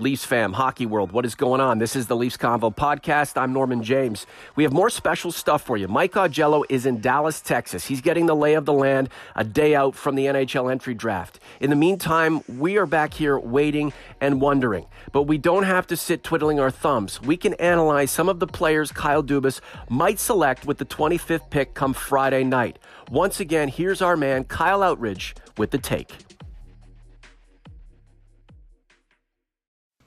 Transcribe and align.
Leafs 0.00 0.24
fam, 0.24 0.52
hockey 0.52 0.86
world, 0.86 1.10
what 1.10 1.26
is 1.26 1.34
going 1.34 1.60
on? 1.60 1.80
This 1.80 1.96
is 1.96 2.06
the 2.06 2.14
Leafs 2.14 2.36
Convo 2.36 2.72
podcast. 2.72 3.36
I'm 3.36 3.52
Norman 3.52 3.82
James. 3.82 4.28
We 4.54 4.62
have 4.62 4.72
more 4.72 4.90
special 4.90 5.32
stuff 5.32 5.62
for 5.62 5.76
you. 5.76 5.88
Mike 5.88 6.12
Augello 6.12 6.62
is 6.68 6.86
in 6.86 7.00
Dallas, 7.00 7.40
Texas. 7.40 7.84
He's 7.84 8.00
getting 8.00 8.26
the 8.26 8.36
lay 8.36 8.54
of 8.54 8.64
the 8.64 8.72
land 8.72 9.08
a 9.34 9.42
day 9.42 9.74
out 9.74 9.96
from 9.96 10.14
the 10.14 10.26
NHL 10.26 10.70
entry 10.70 10.94
draft. 10.94 11.40
In 11.58 11.70
the 11.70 11.74
meantime, 11.74 12.42
we 12.46 12.76
are 12.76 12.86
back 12.86 13.12
here 13.12 13.40
waiting 13.40 13.92
and 14.20 14.40
wondering. 14.40 14.86
But 15.10 15.24
we 15.24 15.36
don't 15.36 15.64
have 15.64 15.88
to 15.88 15.96
sit 15.96 16.22
twiddling 16.22 16.60
our 16.60 16.70
thumbs. 16.70 17.20
We 17.20 17.36
can 17.36 17.54
analyze 17.54 18.12
some 18.12 18.28
of 18.28 18.38
the 18.38 18.46
players 18.46 18.92
Kyle 18.92 19.24
Dubas 19.24 19.60
might 19.88 20.20
select 20.20 20.64
with 20.64 20.78
the 20.78 20.84
25th 20.84 21.50
pick 21.50 21.74
come 21.74 21.92
Friday 21.92 22.44
night. 22.44 22.78
Once 23.10 23.40
again, 23.40 23.66
here's 23.66 24.00
our 24.00 24.16
man, 24.16 24.44
Kyle 24.44 24.80
Outridge, 24.80 25.34
with 25.56 25.72
the 25.72 25.78
take. 25.78 26.14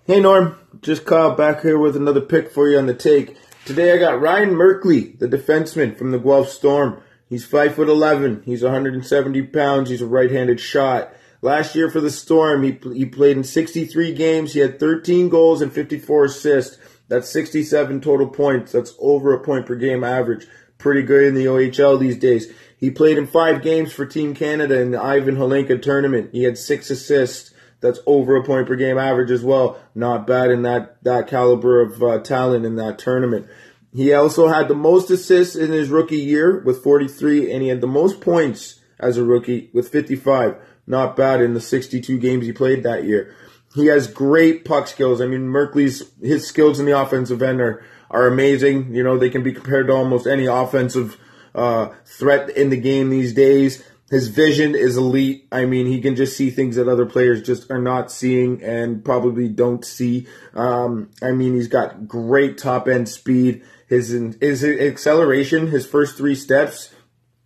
Hey 0.08 0.20
Norm, 0.20 0.58
just 0.82 1.05
Kyle 1.05 1.36
back 1.36 1.62
here 1.62 1.78
with 1.78 1.96
another 1.96 2.22
pick 2.22 2.52
for 2.52 2.68
you 2.68 2.80
on 2.80 2.88
the 2.88 2.94
take. 2.96 3.38
Today 3.66 3.94
I 3.94 3.98
got 3.98 4.20
Ryan 4.20 4.55
Merkley, 4.55 5.18
the 5.20 5.27
defenseman 5.27 5.96
from 5.96 6.10
the 6.10 6.18
Guelph 6.18 6.50
Storm. 6.50 7.04
He's 7.30 7.46
five 7.46 7.76
foot 7.76 7.88
eleven. 7.88 8.41
He's 8.44 8.64
170 8.64 9.44
pounds. 9.44 9.91
He's 9.91 10.02
a 10.02 10.08
right-handed 10.08 10.60
shot. 10.60 11.14
Last 11.44 11.76
year 11.76 11.88
for 11.88 12.02
the 12.02 12.10
Storm, 12.10 12.64
he 12.64 12.80
he 12.96 13.05
played 13.05 13.38
in 13.38 13.44
63 13.44 14.12
games. 14.14 14.54
He 14.54 14.62
had 14.62 14.80
13 14.80 15.30
goals 15.30 15.62
and 15.62 15.72
54 15.72 16.26
assists. 16.26 16.80
That's 17.08 17.30
67 17.30 18.02
total 18.02 18.27
points. 18.27 18.72
That's 18.72 18.96
over 18.98 19.36
a 19.36 19.44
point 19.44 19.68
per 19.68 19.76
game 19.76 20.04
average. 20.04 20.48
Pretty 20.80 21.04
good 21.04 21.26
in 21.26 21.36
the 21.36 21.46
OHL 21.46 21.99
these 21.99 22.18
days. 22.18 22.52
He 22.76 22.90
played 22.90 23.20
in 23.20 23.27
five 23.27 23.62
games 23.62 23.94
for 23.94 24.08
Team 24.08 24.34
Canada 24.34 24.82
in 24.82 24.90
the 24.90 24.99
Ivan 24.99 25.36
Hlinka 25.36 25.80
tournament. 25.80 26.32
He 26.32 26.41
had 26.41 26.58
six 26.58 26.90
assists. 26.90 27.52
That's 27.81 27.99
over 28.05 28.35
a 28.35 28.44
point 28.44 28.67
per 28.67 28.76
game 28.76 28.98
average 28.98 29.31
as 29.31 29.44
well. 29.44 29.80
Not 29.94 30.27
bad 30.27 30.51
in 30.51 30.62
that, 30.62 31.04
that 31.04 31.27
caliber 31.27 31.82
of 31.82 32.01
uh, 32.01 32.20
talent 32.20 32.65
in 32.65 32.76
that 32.76 32.99
tournament. 32.99 33.48
He 33.93 34.13
also 34.13 34.48
had 34.48 34.68
the 34.68 34.76
most 34.76 35.10
assists 35.10 35.55
in 35.55 35.71
his 35.71 35.90
rookie 35.90 36.18
year 36.18 36.60
with 36.60 36.84
43, 36.84 37.51
and 37.51 37.62
he 37.62 37.68
had 37.68 37.82
the 37.82 37.88
most 37.88 38.21
points 38.21 38.79
as 38.99 39.18
a 39.18 39.23
rookie 39.23 39.70
with 39.73 39.90
55. 39.90 40.55
Not 40.88 41.15
bad 41.15 41.41
in 41.41 41.54
the 41.54 41.62
62 41.62 42.18
games 42.20 42.46
he 42.46 42.54
played 42.54 42.84
that 42.84 43.04
year. 43.04 43.35
He 43.76 43.88
has 43.88 44.07
great 44.07 44.66
puck 44.66 44.88
skills. 44.88 45.21
I 45.21 45.27
mean, 45.27 45.48
Merkley's 45.48 46.12
his 46.21 46.48
skills 46.48 46.79
in 46.79 46.85
the 46.85 46.99
offensive 46.99 47.41
end 47.41 47.62
are 47.62 47.84
are 48.10 48.27
amazing. 48.27 48.93
You 48.93 49.04
know, 49.04 49.18
they 49.18 49.29
can 49.29 49.43
be 49.43 49.54
compared 49.54 49.88
to 49.88 49.93
almost 49.93 50.27
any 50.27 50.45
offensive 50.45 51.18
uh, 51.55 51.90
threat 52.05 52.49
in 52.49 52.70
the 52.70 52.77
game 52.77 53.10
these 53.10 53.34
days. 53.34 53.84
His 54.12 54.27
vision 54.27 54.76
is 54.76 54.98
elite. 54.98 55.48
I 55.54 55.63
mean, 55.63 55.87
he 55.87 56.01
can 56.01 56.17
just 56.17 56.35
see 56.35 56.49
things 56.49 56.76
that 56.76 56.90
other 56.90 57.05
players 57.05 57.41
just 57.41 57.71
are 57.71 57.81
not 57.81 58.12
seeing 58.12 58.62
and 58.62 59.04
probably 59.04 59.48
don't 59.48 59.85
see. 59.85 60.27
Um, 60.54 61.12
I 61.23 61.31
mean, 61.31 61.55
he's 61.55 61.70
got 61.70 62.09
great 62.09 62.57
top 62.57 62.89
end 62.89 63.07
speed. 63.07 63.63
His 63.87 64.09
his 64.41 64.66
acceleration, 64.66 65.67
his 65.67 65.85
first 65.85 66.17
three 66.17 66.35
steps, 66.35 66.94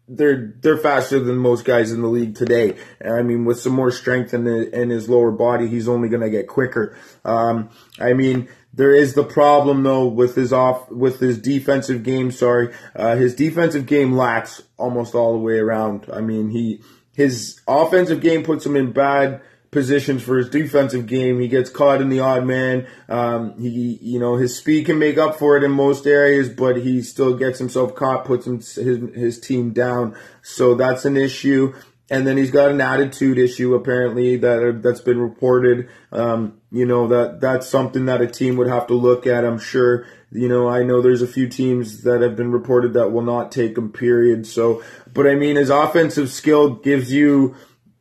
they're 0.08 0.56
they're 0.60 0.78
faster 0.78 1.20
than 1.20 1.38
most 1.38 1.66
guys 1.66 1.92
in 1.92 2.02
the 2.02 2.08
league 2.08 2.36
today. 2.36 2.76
I 3.04 3.22
mean, 3.22 3.46
with 3.46 3.60
some 3.60 3.74
more 3.74 3.92
strength 3.92 4.34
in 4.34 4.44
the, 4.44 4.74
in 4.74 4.90
his 4.90 5.08
lower 5.08 5.32
body, 5.32 5.68
he's 5.68 5.88
only 5.88 6.10
going 6.10 6.22
to 6.22 6.30
get 6.32 6.48
quicker. 6.48 6.98
Um, 7.24 7.70
I 8.00 8.14
mean, 8.14 8.48
there 8.76 8.94
is 8.94 9.14
the 9.14 9.24
problem 9.24 9.84
though 9.84 10.06
with 10.06 10.36
his 10.36 10.52
off 10.52 10.90
with 10.92 11.20
his 11.20 11.40
defensive 11.40 12.04
game. 12.04 12.32
Sorry, 12.32 12.74
uh, 12.96 13.16
his 13.16 13.34
defensive 13.36 13.86
game 13.86 14.14
lacks 14.14 14.62
almost 14.78 15.16
all 15.16 15.34
the 15.34 15.40
way 15.40 15.58
around. 15.58 16.08
I 16.12 16.22
mean, 16.22 16.50
he 16.50 16.82
his 17.14 17.60
offensive 17.68 18.22
game 18.22 18.44
puts 18.44 18.66
him 18.66 18.76
in 18.76 18.92
bad 18.92 19.42
positions 19.72 20.24
for 20.24 20.38
his 20.38 20.50
defensive 20.50 21.06
game. 21.06 21.40
He 21.40 21.48
gets 21.48 21.70
caught 21.70 22.02
in 22.02 22.10
the 22.10 22.20
odd 22.20 22.46
man. 22.46 22.88
Um, 23.10 23.60
he, 23.60 24.00
you 24.02 24.20
know, 24.20 24.36
his 24.36 24.58
speed 24.58 24.86
can 24.86 25.00
make 25.00 25.18
up 25.18 25.38
for 25.38 25.58
it 25.58 25.64
in 25.64 25.72
most 25.72 26.06
areas, 26.06 26.50
but 26.50 26.78
he 26.78 27.02
still 27.02 27.36
gets 27.36 27.60
himself 27.60 27.96
caught, 27.96 28.26
puts 28.26 28.46
him, 28.46 28.58
his 28.58 29.16
his 29.16 29.40
team 29.40 29.72
down. 29.72 30.18
So 30.42 30.76
that's 30.76 31.06
an 31.06 31.18
issue 31.18 31.74
and 32.10 32.28
then 32.28 32.38
he's 32.38 32.52
got 32.52 32.70
an 32.70 32.82
attitude 32.82 33.40
issue 33.40 33.74
apparently 33.74 34.38
that 34.38 34.82
that's 34.84 35.02
been 35.02 35.20
reported. 35.20 35.90
Um, 36.12 36.62
you 36.72 36.86
know 36.86 37.08
that 37.08 37.42
that's 37.42 37.68
something 37.68 38.06
that 38.06 38.22
a 38.22 38.28
team 38.28 38.58
would 38.58 38.68
have 38.68 38.88
to 38.88 38.94
look 38.94 39.26
at. 39.26 39.46
I'm 39.46 39.60
sure. 39.60 40.06
You 40.32 40.50
know, 40.50 40.68
I 40.68 40.84
know 40.84 41.02
there's 41.02 41.22
a 41.22 41.28
few 41.28 41.48
teams 41.48 42.04
that 42.04 42.22
have 42.22 42.36
been 42.36 42.52
reported 42.52 42.94
that 42.94 43.12
will 43.12 43.22
not 43.22 43.52
take 43.52 43.78
him. 43.78 43.92
Period. 43.92 44.46
So, 44.46 44.84
but 45.14 45.26
I 45.26 45.36
mean, 45.36 45.56
his 45.56 45.70
offensive 45.70 46.30
skill 46.30 46.76
gives 46.76 47.12
you 47.12 47.56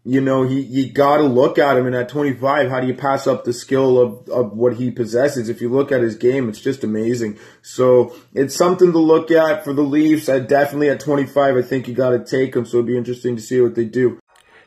you 0.05 0.21
know, 0.21 0.43
he, 0.43 0.61
you 0.61 0.93
got 0.93 1.17
to 1.17 1.23
look 1.23 1.59
at 1.59 1.77
him. 1.77 1.87
And 1.87 1.97
at 1.97 2.09
25, 2.09 2.69
how 2.69 2.81
do 2.81 2.87
you 2.87 2.95
pass 2.95 3.27
up 3.27 3.45
the 3.45 3.53
skill 3.53 3.99
of, 3.99 4.29
of 4.29 4.53
what 4.53 4.77
he 4.77 4.91
possesses? 4.91 5.49
If 5.49 5.63
you 5.63 5.71
look 5.71 5.91
at 5.91 6.03
his 6.03 6.15
game, 6.15 6.49
it's 6.49 6.61
just 6.61 6.85
amazing. 6.85 7.39
So 7.63 8.15
it's 8.35 8.55
something 8.55 8.93
to 8.93 8.99
look 8.99 9.31
at 9.31 9.65
for 9.65 9.73
the 9.73 9.83
Leafs. 9.83 10.29
I 10.29 10.41
definitely 10.41 10.91
at 10.91 11.01
25, 11.01 11.57
I 11.57 11.63
think 11.63 11.89
you 11.89 11.95
got 11.95 12.11
to 12.11 12.23
take 12.23 12.55
him. 12.55 12.67
So 12.67 12.79
it'd 12.79 12.87
be 12.87 12.99
interesting 12.99 13.35
to 13.37 13.43
see 13.43 13.61
what 13.61 13.75
they 13.75 13.87
do. 13.87 14.19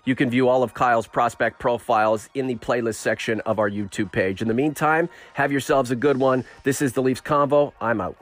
You 0.06 0.16
can 0.16 0.30
view 0.30 0.48
all 0.48 0.64
of 0.64 0.74
Kyle's 0.74 1.06
prospect 1.06 1.59
profiles 1.59 2.30
in 2.34 2.48
the 2.48 2.56
playlist 2.56 2.96
section 2.96 3.42
of 3.42 3.59
our 3.59 3.69
YouTube 3.69 4.12
page. 4.12 4.42
In 4.42 4.48
the 4.48 4.54
meantime, 4.54 5.09
have 5.34 5.52
yourselves 5.52 5.92
a 5.92 5.98
good 5.98 6.18
one. 6.18 6.46
This 6.64 6.81
is 6.81 6.94
the 6.94 7.02
Leafs 7.04 7.22
Convo. 7.22 7.74
I'm 7.81 8.00
out. 8.00 8.16